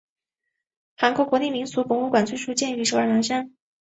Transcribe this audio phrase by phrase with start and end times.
[0.97, 3.53] 韩国国立民俗博物馆最初建于首尔南山。